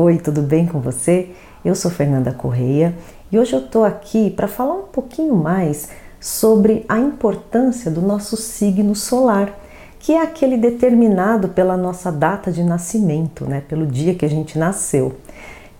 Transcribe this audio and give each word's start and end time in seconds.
Oi, 0.00 0.16
tudo 0.16 0.42
bem 0.42 0.64
com 0.64 0.78
você? 0.78 1.30
Eu 1.64 1.74
sou 1.74 1.90
Fernanda 1.90 2.30
Correia 2.30 2.94
e 3.32 3.36
hoje 3.36 3.54
eu 3.54 3.58
estou 3.58 3.84
aqui 3.84 4.30
para 4.30 4.46
falar 4.46 4.74
um 4.74 4.84
pouquinho 4.84 5.34
mais 5.34 5.88
sobre 6.20 6.86
a 6.88 7.00
importância 7.00 7.90
do 7.90 8.00
nosso 8.00 8.36
signo 8.36 8.94
solar, 8.94 9.52
que 9.98 10.12
é 10.12 10.22
aquele 10.22 10.56
determinado 10.56 11.48
pela 11.48 11.76
nossa 11.76 12.12
data 12.12 12.52
de 12.52 12.62
nascimento, 12.62 13.44
né? 13.44 13.60
pelo 13.68 13.88
dia 13.88 14.14
que 14.14 14.24
a 14.24 14.30
gente 14.30 14.56
nasceu. 14.56 15.16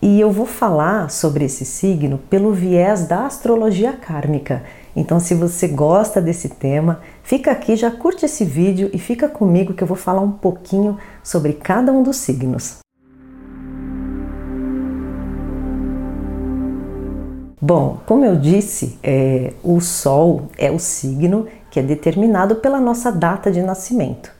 E 0.01 0.19
eu 0.19 0.29
vou 0.29 0.45
falar 0.45 1.09
sobre 1.09 1.45
esse 1.45 1.63
signo 1.63 2.17
pelo 2.29 2.51
viés 2.51 3.07
da 3.07 3.25
astrologia 3.25 3.93
kármica. 3.93 4.63
Então, 4.97 5.17
se 5.17 5.33
você 5.33 5.65
gosta 5.65 6.19
desse 6.19 6.49
tema, 6.49 6.99
fica 7.23 7.51
aqui, 7.51 7.73
já 7.77 7.89
curte 7.89 8.25
esse 8.25 8.43
vídeo 8.43 8.89
e 8.93 8.99
fica 8.99 9.29
comigo 9.29 9.73
que 9.73 9.81
eu 9.81 9.87
vou 9.87 9.95
falar 9.95 10.19
um 10.19 10.31
pouquinho 10.33 10.97
sobre 11.23 11.53
cada 11.53 11.93
um 11.93 12.03
dos 12.03 12.17
signos. 12.17 12.79
Bom, 17.61 17.99
como 18.05 18.23
eu 18.23 18.37
disse, 18.37 18.97
é, 19.03 19.53
o 19.61 19.81
Sol 19.81 20.43
é 20.57 20.71
o 20.71 20.79
signo 20.79 21.45
que 21.69 21.79
é 21.79 21.83
determinado 21.83 22.55
pela 22.55 22.79
nossa 22.79 23.11
data 23.11 23.51
de 23.51 23.61
nascimento. 23.61 24.31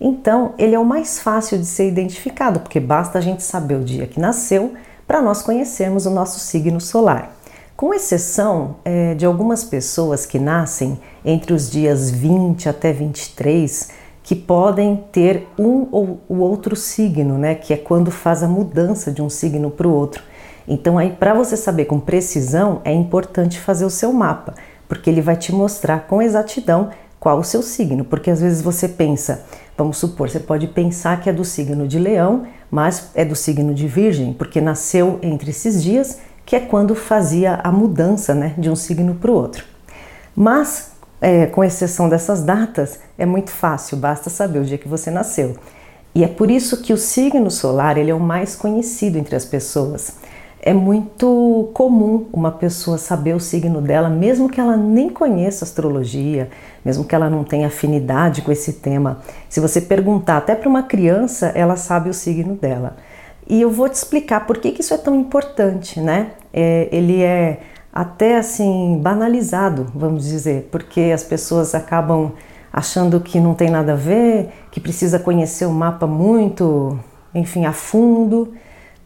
Então, 0.00 0.54
ele 0.58 0.74
é 0.74 0.78
o 0.78 0.84
mais 0.84 1.20
fácil 1.20 1.58
de 1.58 1.66
ser 1.66 1.86
identificado, 1.86 2.60
porque 2.60 2.80
basta 2.80 3.18
a 3.18 3.20
gente 3.20 3.42
saber 3.42 3.74
o 3.74 3.84
dia 3.84 4.06
que 4.06 4.18
nasceu 4.18 4.72
para 5.06 5.20
nós 5.20 5.42
conhecermos 5.42 6.06
o 6.06 6.10
nosso 6.10 6.40
signo 6.40 6.80
solar. 6.80 7.36
Com 7.76 7.92
exceção 7.92 8.76
é, 8.84 9.14
de 9.14 9.26
algumas 9.26 9.64
pessoas 9.64 10.24
que 10.24 10.38
nascem 10.38 10.98
entre 11.24 11.52
os 11.52 11.70
dias 11.70 12.10
20 12.10 12.68
até 12.68 12.92
23, 12.92 13.90
que 14.22 14.34
podem 14.34 15.04
ter 15.12 15.46
um 15.58 15.88
ou 15.92 16.20
o 16.28 16.36
outro 16.36 16.74
signo, 16.74 17.36
né? 17.36 17.54
Que 17.54 17.74
é 17.74 17.76
quando 17.76 18.10
faz 18.10 18.42
a 18.42 18.48
mudança 18.48 19.10
de 19.10 19.20
um 19.20 19.28
signo 19.28 19.70
para 19.70 19.86
o 19.86 19.92
outro. 19.92 20.22
Então, 20.66 20.98
aí, 20.98 21.10
para 21.10 21.34
você 21.34 21.56
saber 21.56 21.86
com 21.86 21.98
precisão, 21.98 22.80
é 22.84 22.92
importante 22.92 23.58
fazer 23.58 23.84
o 23.84 23.90
seu 23.90 24.12
mapa, 24.12 24.54
porque 24.88 25.10
ele 25.10 25.20
vai 25.20 25.36
te 25.36 25.52
mostrar 25.52 26.06
com 26.06 26.22
exatidão 26.22 26.90
qual 27.18 27.38
o 27.38 27.44
seu 27.44 27.62
signo. 27.62 28.04
Porque 28.04 28.30
às 28.30 28.40
vezes 28.40 28.62
você 28.62 28.88
pensa, 28.88 29.44
vamos 29.76 29.96
supor, 29.96 30.28
você 30.28 30.40
pode 30.40 30.66
pensar 30.68 31.20
que 31.20 31.28
é 31.28 31.32
do 31.32 31.44
signo 31.44 31.86
de 31.86 31.98
Leão, 31.98 32.46
mas 32.70 33.10
é 33.14 33.24
do 33.24 33.36
signo 33.36 33.74
de 33.74 33.86
Virgem, 33.86 34.32
porque 34.32 34.60
nasceu 34.60 35.18
entre 35.22 35.50
esses 35.50 35.82
dias, 35.82 36.18
que 36.44 36.56
é 36.56 36.60
quando 36.60 36.94
fazia 36.94 37.60
a 37.62 37.70
mudança 37.70 38.34
né, 38.34 38.54
de 38.58 38.68
um 38.68 38.76
signo 38.76 39.14
para 39.14 39.30
o 39.30 39.34
outro. 39.34 39.64
Mas, 40.34 40.92
é, 41.20 41.46
com 41.46 41.62
exceção 41.62 42.08
dessas 42.08 42.42
datas, 42.42 42.98
é 43.16 43.26
muito 43.26 43.50
fácil, 43.50 43.96
basta 43.96 44.28
saber 44.28 44.58
o 44.58 44.64
dia 44.64 44.78
que 44.78 44.88
você 44.88 45.10
nasceu. 45.10 45.56
E 46.14 46.24
é 46.24 46.28
por 46.28 46.50
isso 46.50 46.82
que 46.82 46.92
o 46.92 46.98
signo 46.98 47.50
solar 47.50 47.96
ele 47.96 48.10
é 48.10 48.14
o 48.14 48.20
mais 48.20 48.54
conhecido 48.54 49.16
entre 49.16 49.34
as 49.34 49.44
pessoas 49.44 50.16
é 50.64 50.72
muito 50.72 51.70
comum 51.74 52.26
uma 52.32 52.52
pessoa 52.52 52.96
saber 52.96 53.34
o 53.34 53.40
signo 53.40 53.80
dela, 53.80 54.08
mesmo 54.08 54.48
que 54.48 54.60
ela 54.60 54.76
nem 54.76 55.10
conheça 55.10 55.64
astrologia, 55.64 56.48
mesmo 56.84 57.04
que 57.04 57.16
ela 57.16 57.28
não 57.28 57.42
tenha 57.42 57.66
afinidade 57.66 58.42
com 58.42 58.52
esse 58.52 58.74
tema. 58.74 59.18
Se 59.48 59.58
você 59.58 59.80
perguntar 59.80 60.36
até 60.36 60.54
para 60.54 60.68
uma 60.68 60.84
criança, 60.84 61.48
ela 61.56 61.74
sabe 61.74 62.08
o 62.08 62.14
signo 62.14 62.54
dela. 62.54 62.96
E 63.48 63.60
eu 63.60 63.70
vou 63.70 63.88
te 63.88 63.94
explicar 63.94 64.46
por 64.46 64.58
que, 64.58 64.70
que 64.70 64.82
isso 64.82 64.94
é 64.94 64.98
tão 64.98 65.16
importante, 65.16 66.00
né? 66.00 66.30
É, 66.52 66.88
ele 66.92 67.20
é 67.20 67.60
até 67.92 68.38
assim 68.38 69.00
banalizado, 69.02 69.88
vamos 69.92 70.24
dizer, 70.24 70.68
porque 70.70 71.10
as 71.12 71.24
pessoas 71.24 71.74
acabam 71.74 72.32
achando 72.72 73.20
que 73.20 73.40
não 73.40 73.54
tem 73.54 73.68
nada 73.68 73.94
a 73.94 73.96
ver, 73.96 74.50
que 74.70 74.78
precisa 74.78 75.18
conhecer 75.18 75.66
o 75.66 75.72
mapa 75.72 76.06
muito, 76.06 76.96
enfim, 77.34 77.66
a 77.66 77.72
fundo. 77.72 78.54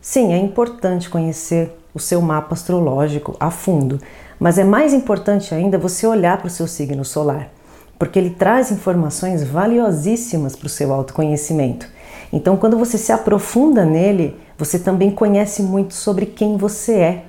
Sim, 0.09 0.33
é 0.33 0.39
importante 0.39 1.11
conhecer 1.11 1.77
o 1.93 1.99
seu 1.99 2.23
mapa 2.23 2.55
astrológico 2.55 3.35
a 3.41 3.51
fundo, 3.51 4.01
mas 4.39 4.57
é 4.57 4.63
mais 4.63 4.95
importante 4.95 5.53
ainda 5.53 5.79
você 5.79 6.07
olhar 6.07 6.39
para 6.39 6.47
o 6.47 6.51
seu 6.51 6.69
signo 6.69 7.05
solar, 7.05 7.51
porque 7.99 8.17
ele 8.17 8.31
traz 8.31 8.71
informações 8.71 9.43
valiosíssimas 9.43 10.55
para 10.55 10.67
o 10.67 10.71
seu 10.71 10.93
autoconhecimento. 10.93 11.89
Então, 12.33 12.57
quando 12.57 12.79
você 12.79 12.97
se 12.97 13.11
aprofunda 13.11 13.85
nele, 13.85 14.39
você 14.57 14.79
também 14.79 15.11
conhece 15.11 15.61
muito 15.61 15.93
sobre 15.93 16.25
quem 16.25 16.57
você 16.57 16.95
é, 16.95 17.25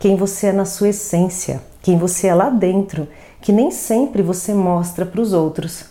quem 0.00 0.16
você 0.16 0.46
é 0.46 0.52
na 0.54 0.64
sua 0.64 0.88
essência, 0.88 1.60
quem 1.82 1.98
você 1.98 2.28
é 2.28 2.34
lá 2.34 2.48
dentro, 2.48 3.06
que 3.42 3.52
nem 3.52 3.70
sempre 3.70 4.22
você 4.22 4.54
mostra 4.54 5.04
para 5.04 5.20
os 5.20 5.34
outros. 5.34 5.84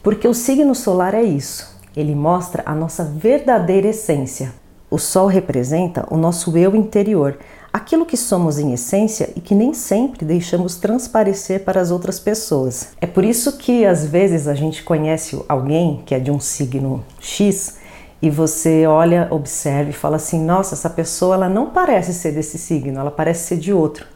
Porque 0.00 0.28
o 0.28 0.32
signo 0.32 0.76
solar 0.76 1.12
é 1.12 1.24
isso, 1.24 1.76
ele 1.96 2.14
mostra 2.14 2.62
a 2.64 2.72
nossa 2.72 3.02
verdadeira 3.02 3.88
essência. 3.88 4.52
O 4.90 4.96
Sol 4.96 5.26
representa 5.26 6.06
o 6.10 6.16
nosso 6.16 6.56
eu 6.56 6.74
interior, 6.74 7.36
aquilo 7.70 8.06
que 8.06 8.16
somos 8.16 8.58
em 8.58 8.72
essência 8.72 9.28
e 9.36 9.40
que 9.40 9.54
nem 9.54 9.74
sempre 9.74 10.24
deixamos 10.24 10.76
transparecer 10.76 11.62
para 11.62 11.78
as 11.78 11.90
outras 11.90 12.18
pessoas. 12.18 12.88
É 12.98 13.06
por 13.06 13.22
isso 13.22 13.58
que 13.58 13.84
às 13.84 14.06
vezes 14.06 14.48
a 14.48 14.54
gente 14.54 14.82
conhece 14.82 15.38
alguém 15.46 16.02
que 16.06 16.14
é 16.14 16.18
de 16.18 16.30
um 16.30 16.40
signo 16.40 17.04
X 17.20 17.76
e 18.22 18.30
você 18.30 18.86
olha, 18.86 19.28
observa 19.30 19.90
e 19.90 19.92
fala 19.92 20.16
assim: 20.16 20.42
nossa, 20.42 20.74
essa 20.74 20.88
pessoa 20.88 21.34
ela 21.34 21.50
não 21.50 21.66
parece 21.66 22.14
ser 22.14 22.32
desse 22.32 22.56
signo, 22.56 22.98
ela 22.98 23.10
parece 23.10 23.48
ser 23.48 23.56
de 23.58 23.74
outro. 23.74 24.06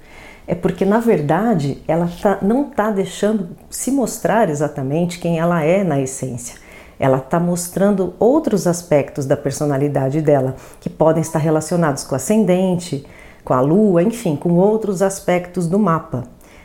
É 0.46 0.54
porque 0.54 0.86
na 0.86 1.00
verdade 1.00 1.82
ela 1.86 2.10
tá, 2.20 2.38
não 2.40 2.70
está 2.70 2.90
deixando 2.90 3.50
se 3.68 3.90
mostrar 3.90 4.48
exatamente 4.48 5.18
quem 5.18 5.38
ela 5.38 5.62
é 5.62 5.84
na 5.84 6.00
essência 6.00 6.61
ela 7.02 7.18
está 7.18 7.40
mostrando 7.40 8.14
outros 8.16 8.64
aspectos 8.64 9.26
da 9.26 9.36
personalidade 9.36 10.22
dela, 10.22 10.54
que 10.78 10.88
podem 10.88 11.20
estar 11.20 11.40
relacionados 11.40 12.04
com 12.04 12.12
o 12.12 12.16
ascendente, 12.16 13.04
com 13.44 13.52
a 13.52 13.60
lua, 13.60 14.04
enfim, 14.04 14.36
com 14.36 14.52
outros 14.52 15.02
aspectos 15.02 15.66
do 15.66 15.80
mapa. 15.80 16.22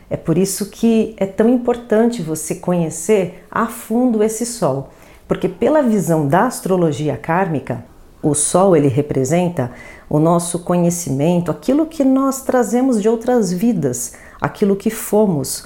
É 0.08 0.16
por 0.16 0.38
isso 0.38 0.70
que 0.70 1.16
é 1.18 1.26
tão 1.26 1.50
importante 1.50 2.22
você 2.22 2.54
conhecer 2.54 3.44
a 3.50 3.66
fundo 3.66 4.22
esse 4.22 4.46
sol, 4.46 4.90
porque 5.28 5.50
pela 5.50 5.82
visão 5.82 6.28
da 6.28 6.46
astrologia 6.46 7.18
kármica, 7.18 7.84
o 8.22 8.36
sol 8.36 8.76
ele 8.76 8.90
representa 8.90 9.72
o 10.08 10.20
nosso 10.20 10.60
conhecimento, 10.60 11.50
aquilo 11.50 11.88
que 11.88 12.04
nós 12.04 12.44
trazemos 12.44 13.02
de 13.02 13.10
outras 13.10 13.52
vidas, 13.52 14.14
aquilo 14.40 14.76
que 14.76 14.92
fomos, 14.92 15.66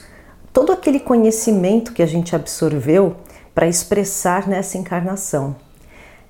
todo 0.53 0.71
aquele 0.71 1.01
conhecimento 1.01 1.91
que 1.91 2.01
a 2.01 2.07
gente 2.07 2.33
absorveu 2.33 3.17
para 3.53 3.67
expressar 3.67 4.47
nessa 4.47 4.77
encarnação. 4.77 5.55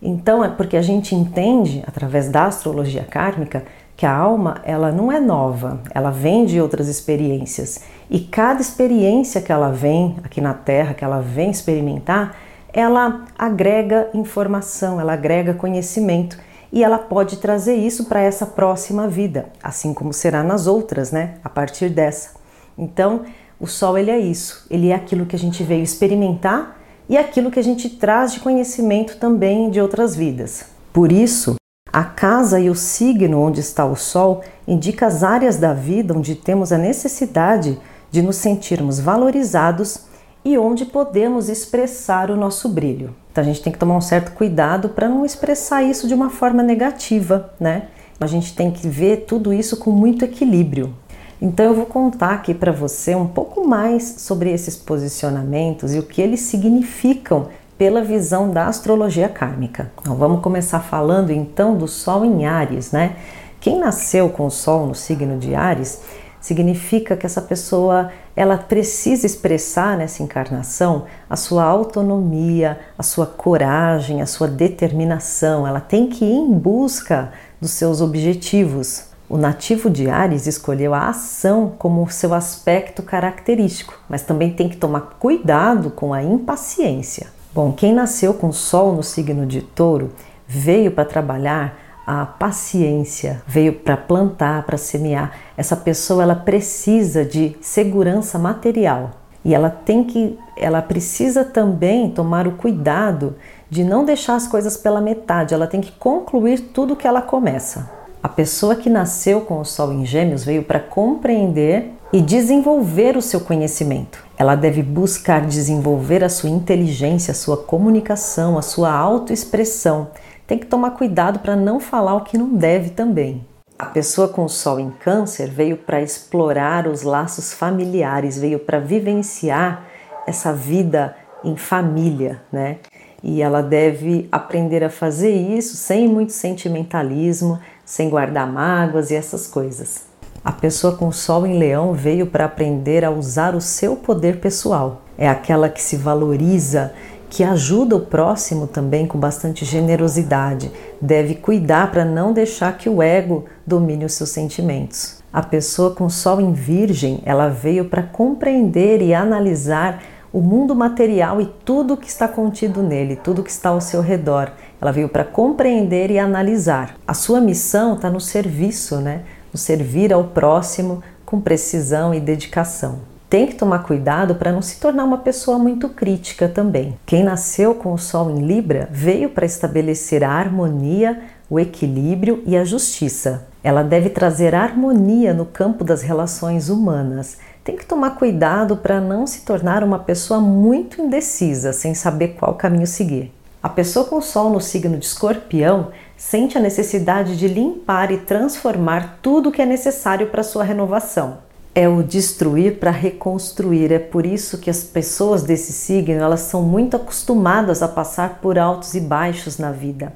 Então 0.01 0.43
é 0.43 0.49
porque 0.49 0.75
a 0.75 0.81
gente 0.81 1.13
entende 1.13 1.83
através 1.85 2.27
da 2.27 2.45
astrologia 2.45 3.03
kármica 3.03 3.63
que 3.95 4.05
a 4.05 4.15
alma 4.15 4.59
ela 4.63 4.91
não 4.91 5.11
é 5.11 5.19
nova, 5.19 5.79
ela 5.93 6.09
vem 6.09 6.45
de 6.45 6.59
outras 6.59 6.87
experiências 6.87 7.81
e 8.09 8.19
cada 8.19 8.59
experiência 8.59 9.41
que 9.41 9.51
ela 9.51 9.69
vem 9.69 10.17
aqui 10.23 10.41
na 10.41 10.55
Terra, 10.55 10.95
que 10.95 11.03
ela 11.03 11.21
vem 11.21 11.51
experimentar, 11.51 12.35
ela 12.73 13.25
agrega 13.37 14.09
informação, 14.13 14.99
ela 14.99 15.13
agrega 15.13 15.53
conhecimento 15.53 16.37
e 16.71 16.83
ela 16.83 16.97
pode 16.97 17.37
trazer 17.37 17.75
isso 17.75 18.05
para 18.05 18.21
essa 18.21 18.45
próxima 18.45 19.07
vida, 19.07 19.49
assim 19.61 19.93
como 19.93 20.13
será 20.13 20.41
nas 20.41 20.67
outras, 20.67 21.11
né? 21.11 21.35
A 21.43 21.49
partir 21.49 21.89
dessa. 21.89 22.31
Então, 22.77 23.21
o 23.59 23.67
Sol 23.67 23.97
ele 23.97 24.09
é 24.09 24.17
isso, 24.17 24.65
ele 24.69 24.89
é 24.89 24.95
aquilo 24.95 25.25
que 25.25 25.35
a 25.35 25.39
gente 25.39 25.63
veio 25.63 25.83
experimentar 25.83 26.80
e 27.11 27.17
aquilo 27.17 27.51
que 27.51 27.59
a 27.59 27.63
gente 27.63 27.89
traz 27.89 28.31
de 28.31 28.39
conhecimento 28.39 29.17
também 29.17 29.69
de 29.69 29.81
outras 29.81 30.15
vidas. 30.15 30.63
Por 30.93 31.11
isso, 31.11 31.55
a 31.91 32.05
casa 32.05 32.57
e 32.57 32.69
o 32.69 32.75
signo 32.75 33.41
onde 33.41 33.59
está 33.59 33.85
o 33.85 33.97
Sol 33.97 34.41
indica 34.65 35.07
as 35.07 35.21
áreas 35.21 35.57
da 35.57 35.73
vida 35.73 36.17
onde 36.17 36.35
temos 36.35 36.71
a 36.71 36.77
necessidade 36.77 37.77
de 38.09 38.21
nos 38.21 38.37
sentirmos 38.37 38.97
valorizados 38.97 40.05
e 40.45 40.57
onde 40.57 40.85
podemos 40.85 41.49
expressar 41.49 42.31
o 42.31 42.37
nosso 42.37 42.69
brilho. 42.69 43.13
Então 43.29 43.43
a 43.43 43.45
gente 43.45 43.61
tem 43.61 43.73
que 43.73 43.79
tomar 43.79 43.97
um 43.97 44.01
certo 44.01 44.31
cuidado 44.31 44.87
para 44.87 45.09
não 45.09 45.25
expressar 45.25 45.83
isso 45.83 46.07
de 46.07 46.13
uma 46.13 46.29
forma 46.29 46.63
negativa, 46.63 47.53
né? 47.59 47.87
A 48.21 48.27
gente 48.27 48.55
tem 48.55 48.71
que 48.71 48.87
ver 48.87 49.25
tudo 49.25 49.51
isso 49.51 49.75
com 49.75 49.91
muito 49.91 50.23
equilíbrio. 50.23 50.95
Então 51.41 51.65
eu 51.65 51.75
vou 51.75 51.87
contar 51.87 52.33
aqui 52.33 52.53
para 52.53 52.71
você 52.71 53.15
um 53.15 53.25
pouco 53.25 53.67
mais 53.67 54.17
sobre 54.19 54.51
esses 54.51 54.77
posicionamentos 54.77 55.95
e 55.95 55.97
o 55.97 56.03
que 56.03 56.21
eles 56.21 56.41
significam 56.41 57.47
pela 57.79 58.03
visão 58.03 58.51
da 58.51 58.67
astrologia 58.67 59.27
kármica. 59.27 59.91
Então, 59.99 60.15
vamos 60.15 60.41
começar 60.41 60.81
falando 60.81 61.31
então 61.31 61.75
do 61.75 61.87
Sol 61.87 62.23
em 62.23 62.45
Ares, 62.45 62.91
né? 62.91 63.15
Quem 63.59 63.79
nasceu 63.79 64.29
com 64.29 64.45
o 64.45 64.51
Sol 64.51 64.85
no 64.85 64.93
signo 64.93 65.39
de 65.39 65.55
Ares 65.55 66.03
significa 66.39 67.15
que 67.15 67.25
essa 67.25 67.41
pessoa 67.41 68.11
ela 68.35 68.55
precisa 68.55 69.25
expressar 69.25 69.97
nessa 69.97 70.21
encarnação 70.21 71.05
a 71.27 71.35
sua 71.35 71.63
autonomia, 71.63 72.79
a 72.95 73.01
sua 73.01 73.25
coragem, 73.25 74.21
a 74.21 74.27
sua 74.27 74.47
determinação. 74.47 75.65
Ela 75.65 75.79
tem 75.79 76.07
que 76.07 76.23
ir 76.23 76.37
em 76.37 76.53
busca 76.53 77.31
dos 77.59 77.71
seus 77.71 77.99
objetivos, 77.99 79.10
o 79.31 79.37
nativo 79.37 79.89
de 79.89 80.09
Ares 80.09 80.45
escolheu 80.45 80.93
a 80.93 81.07
ação 81.07 81.71
como 81.79 82.05
seu 82.11 82.33
aspecto 82.33 83.01
característico, 83.01 83.97
mas 84.09 84.23
também 84.23 84.51
tem 84.51 84.67
que 84.67 84.75
tomar 84.75 85.15
cuidado 85.17 85.89
com 85.89 86.13
a 86.13 86.21
impaciência. 86.21 87.27
Bom, 87.55 87.71
quem 87.71 87.93
nasceu 87.93 88.33
com 88.33 88.51
Sol 88.51 88.93
no 88.93 89.01
signo 89.01 89.45
de 89.45 89.61
Touro 89.61 90.11
veio 90.45 90.91
para 90.91 91.05
trabalhar 91.05 91.77
a 92.05 92.25
paciência, 92.25 93.41
veio 93.47 93.71
para 93.71 93.95
plantar, 93.95 94.65
para 94.65 94.77
semear. 94.77 95.31
Essa 95.55 95.77
pessoa 95.77 96.23
ela 96.23 96.35
precisa 96.35 97.23
de 97.23 97.55
segurança 97.61 98.37
material 98.37 99.11
e 99.45 99.55
ela 99.55 99.69
tem 99.69 100.03
que, 100.03 100.37
ela 100.57 100.81
precisa 100.81 101.45
também 101.45 102.11
tomar 102.11 102.49
o 102.49 102.57
cuidado 102.57 103.37
de 103.69 103.85
não 103.85 104.03
deixar 104.03 104.35
as 104.35 104.45
coisas 104.45 104.75
pela 104.75 104.99
metade. 104.99 105.53
Ela 105.53 105.67
tem 105.67 105.79
que 105.79 105.93
concluir 105.93 106.59
tudo 106.73 106.97
que 106.97 107.07
ela 107.07 107.21
começa. 107.21 108.00
A 108.23 108.29
pessoa 108.29 108.75
que 108.75 108.87
nasceu 108.87 109.41
com 109.41 109.59
o 109.59 109.65
Sol 109.65 109.91
em 109.91 110.05
Gêmeos 110.05 110.45
veio 110.45 110.61
para 110.61 110.79
compreender 110.79 111.91
e 112.13 112.21
desenvolver 112.21 113.17
o 113.17 113.21
seu 113.21 113.39
conhecimento. 113.39 114.23
Ela 114.37 114.53
deve 114.53 114.83
buscar 114.83 115.41
desenvolver 115.41 116.23
a 116.23 116.29
sua 116.29 116.49
inteligência, 116.49 117.31
a 117.31 117.35
sua 117.35 117.57
comunicação, 117.57 118.59
a 118.59 118.61
sua 118.61 118.91
autoexpressão. 118.91 120.09
Tem 120.45 120.59
que 120.59 120.67
tomar 120.67 120.91
cuidado 120.91 121.39
para 121.39 121.55
não 121.55 121.79
falar 121.79 122.13
o 122.13 122.21
que 122.21 122.37
não 122.37 122.53
deve 122.53 122.91
também. 122.91 123.43
A 123.79 123.87
pessoa 123.87 124.27
com 124.27 124.45
o 124.45 124.49
Sol 124.49 124.79
em 124.79 124.91
Câncer 124.91 125.49
veio 125.49 125.75
para 125.75 125.99
explorar 125.99 126.87
os 126.87 127.01
laços 127.01 127.51
familiares, 127.51 128.37
veio 128.37 128.59
para 128.59 128.77
vivenciar 128.77 129.87
essa 130.27 130.53
vida 130.53 131.15
em 131.43 131.55
família, 131.55 132.39
né? 132.51 132.77
E 133.23 133.41
ela 133.41 133.61
deve 133.61 134.27
aprender 134.31 134.83
a 134.83 134.89
fazer 134.89 135.31
isso 135.31 135.75
sem 135.75 136.07
muito 136.07 136.33
sentimentalismo, 136.33 137.59
sem 137.85 138.09
guardar 138.09 138.51
mágoas 138.51 139.11
e 139.11 139.15
essas 139.15 139.47
coisas. 139.47 140.05
A 140.43 140.51
pessoa 140.51 140.95
com 140.95 141.11
Sol 141.11 141.45
em 141.45 141.59
Leão 141.59 141.93
veio 141.93 142.25
para 142.25 142.45
aprender 142.45 143.05
a 143.05 143.11
usar 143.11 143.53
o 143.53 143.61
seu 143.61 143.95
poder 143.95 144.39
pessoal. 144.39 145.03
É 145.15 145.29
aquela 145.29 145.69
que 145.69 145.81
se 145.81 145.95
valoriza, 145.95 146.93
que 147.29 147.43
ajuda 147.43 147.95
o 147.95 148.01
próximo 148.01 148.65
também 148.65 149.05
com 149.05 149.19
bastante 149.19 149.63
generosidade. 149.63 150.71
Deve 150.99 151.35
cuidar 151.35 151.91
para 151.91 152.03
não 152.03 152.33
deixar 152.33 152.75
que 152.75 152.89
o 152.89 153.03
ego 153.03 153.45
domine 153.65 154.03
os 154.03 154.13
seus 154.13 154.31
sentimentos. 154.31 155.21
A 155.31 155.43
pessoa 155.43 155.95
com 155.95 156.09
Sol 156.09 156.41
em 156.41 156.51
Virgem, 156.51 157.21
ela 157.23 157.47
veio 157.47 157.85
para 157.85 158.03
compreender 158.03 159.01
e 159.01 159.13
analisar 159.13 160.03
o 160.31 160.39
mundo 160.39 160.73
material 160.73 161.41
e 161.41 161.45
tudo 161.65 161.97
que 161.97 162.07
está 162.07 162.27
contido 162.27 162.81
nele, 162.81 163.15
tudo 163.15 163.43
que 163.43 163.51
está 163.51 163.69
ao 163.69 163.81
seu 163.81 164.01
redor. 164.01 164.51
Ela 164.79 164.91
veio 164.91 165.09
para 165.09 165.25
compreender 165.25 166.09
e 166.09 166.17
analisar. 166.17 166.95
A 167.05 167.13
sua 167.13 167.41
missão 167.41 167.95
está 167.95 168.09
no 168.09 168.21
serviço, 168.21 168.97
né? 168.97 169.23
no 169.51 169.59
servir 169.59 170.13
ao 170.13 170.25
próximo 170.25 171.03
com 171.25 171.39
precisão 171.39 172.13
e 172.13 172.19
dedicação. 172.19 172.99
Tem 173.29 173.47
que 173.47 173.55
tomar 173.55 173.83
cuidado 173.83 174.35
para 174.35 174.51
não 174.51 174.61
se 174.61 174.77
tornar 174.79 175.05
uma 175.05 175.17
pessoa 175.17 175.57
muito 175.57 175.87
crítica 175.87 176.49
também. 176.49 176.97
Quem 177.05 177.23
nasceu 177.23 177.73
com 177.73 177.93
o 177.93 177.97
Sol 177.97 178.29
em 178.29 178.45
Libra 178.45 178.89
veio 178.91 179.29
para 179.29 179.45
estabelecer 179.45 180.21
a 180.23 180.31
harmonia, 180.31 181.21
o 181.49 181.57
equilíbrio 181.57 182.43
e 182.45 182.57
a 182.57 182.65
justiça. 182.65 183.47
Ela 183.63 183.83
deve 183.83 184.09
trazer 184.09 184.53
harmonia 184.53 185.33
no 185.33 185.45
campo 185.45 185.83
das 185.83 186.01
relações 186.01 186.67
humanas. 186.67 187.37
Tem 187.63 187.77
que 187.77 187.85
tomar 187.85 188.11
cuidado 188.11 188.75
para 188.75 188.99
não 188.99 189.27
se 189.27 189.41
tornar 189.41 189.83
uma 189.83 189.99
pessoa 189.99 190.39
muito 190.41 190.99
indecisa, 190.99 191.71
sem 191.71 191.93
saber 191.93 192.29
qual 192.29 192.55
caminho 192.55 192.87
seguir. 192.87 193.31
A 193.61 193.69
pessoa 193.69 194.05
com 194.05 194.15
o 194.15 194.21
Sol 194.21 194.49
no 194.49 194.59
signo 194.59 194.97
de 194.97 195.05
Escorpião 195.05 195.89
sente 196.17 196.57
a 196.57 196.61
necessidade 196.61 197.37
de 197.37 197.47
limpar 197.47 198.09
e 198.09 198.17
transformar 198.17 199.19
tudo 199.21 199.51
que 199.51 199.61
é 199.61 199.65
necessário 199.67 200.27
para 200.27 200.41
sua 200.41 200.63
renovação. 200.63 201.37
É 201.75 201.87
o 201.87 202.01
destruir 202.01 202.79
para 202.79 202.89
reconstruir. 202.89 203.91
É 203.91 203.99
por 203.99 204.25
isso 204.25 204.57
que 204.57 204.69
as 204.71 204.83
pessoas 204.83 205.43
desse 205.43 205.71
signo 205.71 206.19
elas 206.19 206.41
são 206.41 206.63
muito 206.63 206.95
acostumadas 206.97 207.83
a 207.83 207.87
passar 207.87 208.39
por 208.41 208.57
altos 208.57 208.95
e 208.95 208.99
baixos 208.99 209.59
na 209.59 209.71
vida. 209.71 210.11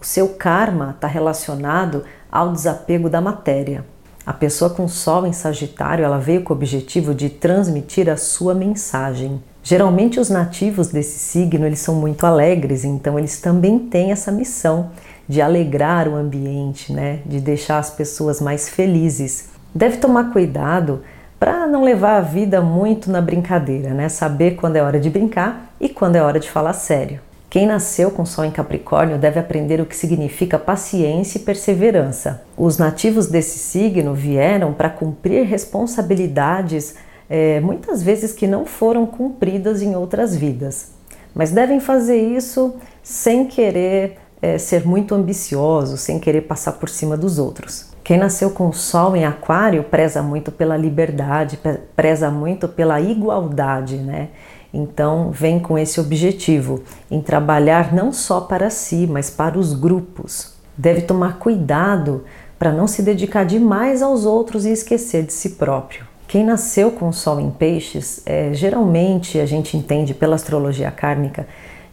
O 0.00 0.04
seu 0.04 0.30
karma 0.30 0.90
está 0.96 1.06
relacionado 1.06 2.04
ao 2.30 2.52
desapego 2.52 3.08
da 3.08 3.20
matéria. 3.20 3.84
A 4.24 4.32
pessoa 4.32 4.70
com 4.70 4.86
Sol 4.86 5.26
em 5.26 5.32
Sagitário 5.32 6.04
ela 6.04 6.18
veio 6.18 6.42
com 6.42 6.52
o 6.52 6.56
objetivo 6.56 7.12
de 7.12 7.28
transmitir 7.28 8.08
a 8.08 8.16
sua 8.16 8.54
mensagem. 8.54 9.42
Geralmente 9.64 10.20
os 10.20 10.30
nativos 10.30 10.88
desse 10.88 11.18
signo 11.18 11.66
eles 11.66 11.80
são 11.80 11.96
muito 11.96 12.24
alegres, 12.24 12.84
então 12.84 13.18
eles 13.18 13.40
também 13.40 13.80
têm 13.80 14.12
essa 14.12 14.30
missão 14.30 14.90
de 15.28 15.42
alegrar 15.42 16.08
o 16.08 16.14
ambiente, 16.14 16.92
né? 16.92 17.20
de 17.26 17.40
deixar 17.40 17.78
as 17.78 17.90
pessoas 17.90 18.40
mais 18.40 18.68
felizes. 18.68 19.48
Deve 19.74 19.96
tomar 19.96 20.32
cuidado 20.32 21.02
para 21.40 21.66
não 21.66 21.82
levar 21.82 22.18
a 22.18 22.20
vida 22.20 22.60
muito 22.60 23.10
na 23.10 23.20
brincadeira, 23.20 23.92
né? 23.92 24.08
saber 24.08 24.52
quando 24.52 24.76
é 24.76 24.82
hora 24.82 25.00
de 25.00 25.10
brincar 25.10 25.74
e 25.80 25.88
quando 25.88 26.14
é 26.14 26.22
hora 26.22 26.38
de 26.38 26.48
falar 26.48 26.74
sério. 26.74 27.20
Quem 27.52 27.66
nasceu 27.66 28.10
com 28.10 28.24
Sol 28.24 28.46
em 28.46 28.50
Capricórnio 28.50 29.18
deve 29.18 29.38
aprender 29.38 29.78
o 29.78 29.84
que 29.84 29.94
significa 29.94 30.58
paciência 30.58 31.36
e 31.36 31.42
perseverança. 31.42 32.40
Os 32.56 32.78
nativos 32.78 33.26
desse 33.26 33.58
signo 33.58 34.14
vieram 34.14 34.72
para 34.72 34.88
cumprir 34.88 35.44
responsabilidades 35.44 36.94
é, 37.28 37.60
muitas 37.60 38.02
vezes 38.02 38.32
que 38.32 38.46
não 38.46 38.64
foram 38.64 39.04
cumpridas 39.04 39.82
em 39.82 39.94
outras 39.94 40.34
vidas, 40.34 40.92
mas 41.34 41.50
devem 41.50 41.78
fazer 41.78 42.16
isso 42.16 42.76
sem 43.02 43.44
querer 43.44 44.16
é, 44.40 44.56
ser 44.56 44.86
muito 44.86 45.14
ambicioso, 45.14 45.98
sem 45.98 46.18
querer 46.18 46.40
passar 46.40 46.72
por 46.72 46.88
cima 46.88 47.18
dos 47.18 47.38
outros. 47.38 47.92
Quem 48.02 48.16
nasceu 48.16 48.50
com 48.50 48.68
o 48.68 48.72
Sol 48.72 49.14
em 49.14 49.26
Aquário 49.26 49.84
preza 49.84 50.22
muito 50.22 50.50
pela 50.50 50.76
liberdade, 50.76 51.60
preza 51.94 52.30
muito 52.30 52.66
pela 52.66 52.98
igualdade, 52.98 53.98
né? 53.98 54.30
Então, 54.72 55.30
vem 55.30 55.60
com 55.60 55.78
esse 55.78 56.00
objetivo, 56.00 56.82
em 57.10 57.20
trabalhar 57.20 57.92
não 57.92 58.12
só 58.12 58.40
para 58.40 58.70
si, 58.70 59.06
mas 59.06 59.28
para 59.28 59.58
os 59.58 59.74
grupos. 59.74 60.54
Deve 60.76 61.02
tomar 61.02 61.38
cuidado 61.38 62.24
para 62.58 62.72
não 62.72 62.86
se 62.86 63.02
dedicar 63.02 63.44
demais 63.44 64.02
aos 64.02 64.24
outros 64.24 64.64
e 64.64 64.70
esquecer 64.70 65.24
de 65.24 65.32
si 65.32 65.50
próprio. 65.50 66.06
Quem 66.26 66.44
nasceu 66.44 66.90
com 66.92 67.08
o 67.08 67.12
Sol 67.12 67.38
em 67.38 67.50
Peixes, 67.50 68.22
é, 68.24 68.54
geralmente 68.54 69.38
a 69.38 69.44
gente 69.44 69.76
entende 69.76 70.14
pela 70.14 70.36
astrologia 70.36 70.90
kármica 70.90 71.46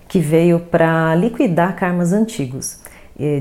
que 0.07 0.19
veio 0.19 0.59
para 0.59 1.13
liquidar 1.15 1.75
karmas 1.75 2.13
antigos 2.13 2.79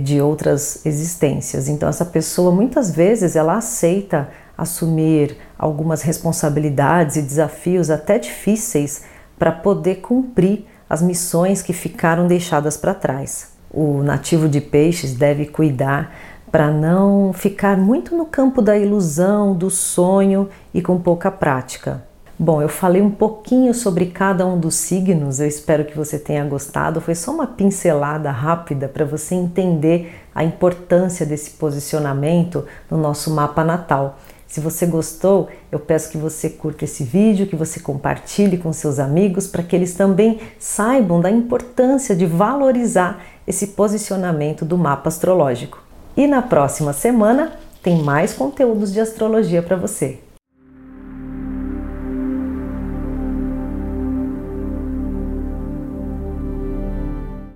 de 0.03 0.21
outras 0.21 0.85
existências. 0.85 1.69
Então 1.69 1.89
essa 1.89 2.05
pessoa 2.05 2.51
muitas 2.51 2.91
vezes 2.91 3.37
ela 3.37 3.57
aceita 3.57 4.29
assumir 4.57 5.37
algumas 5.57 6.03
responsabilidades 6.03 7.15
e 7.15 7.23
desafios 7.23 7.89
até 7.89 8.19
difíceis 8.19 9.05
para 9.39 9.53
poder 9.53 9.97
cumprir 9.97 10.67
as 10.89 11.03
missões 11.03 11.63
que 11.63 11.73
ficaram 11.73 12.27
deixadas 12.27 12.77
para 12.77 12.95
trás. 12.95 13.53
O 13.71 14.03
nativo 14.03 14.49
de 14.49 14.61
peixes 14.61 15.15
deve 15.15 15.47
cuidar 15.47 16.15
para 16.51 16.71
não 16.71 17.33
ficar 17.33 17.77
muito 17.77 18.17
no 18.17 18.25
campo 18.25 18.63
da 18.63 18.77
ilusão, 18.77 19.55
do 19.55 19.71
sonho 19.71 20.49
e 20.73 20.81
com 20.81 20.99
pouca 20.99 21.31
prática. 21.31 22.03
Bom, 22.41 22.63
eu 22.63 22.69
falei 22.69 23.03
um 23.03 23.11
pouquinho 23.11 23.75
sobre 23.75 24.07
cada 24.07 24.47
um 24.47 24.61
dos 24.61 24.77
signos, 24.77 25.41
eu 25.41 25.49
espero 25.49 25.85
que 25.85 25.97
você 25.97 26.21
tenha 26.21 26.45
gostado. 26.45 27.01
Foi 27.01 27.15
só 27.15 27.33
uma 27.33 27.49
pincelada 27.49 28.31
rápida 28.31 28.87
para 28.87 29.05
você 29.05 29.35
entender 29.35 30.15
a 30.33 30.45
importância 30.45 31.27
desse 31.27 31.51
posicionamento 31.51 32.65
no 32.89 32.97
nosso 32.97 33.35
mapa 33.35 33.65
natal. 33.65 34.19
Se 34.49 34.61
você 34.61 34.87
gostou, 34.87 35.49
eu 35.71 35.79
peço 35.79 36.11
que 36.11 36.17
você 36.17 36.49
curta 36.49 36.85
esse 36.85 37.05
vídeo, 37.05 37.47
que 37.47 37.55
você 37.55 37.79
compartilhe 37.79 38.57
com 38.57 38.73
seus 38.73 38.99
amigos 38.99 39.47
para 39.47 39.63
que 39.63 39.77
eles 39.77 39.93
também 39.93 40.41
saibam 40.59 41.21
da 41.21 41.31
importância 41.31 42.17
de 42.17 42.25
valorizar 42.25 43.23
esse 43.47 43.69
posicionamento 43.69 44.65
do 44.65 44.79
mapa 44.79 45.09
astrológico. 45.09 45.83
E 46.17 46.27
na 46.27 46.41
próxima 46.41 46.95
semana 46.95 47.53
tem 47.83 48.03
mais 48.03 48.33
conteúdos 48.33 48.91
de 48.91 49.01
astrologia 49.01 49.63
para 49.63 49.77
você. 49.77 50.19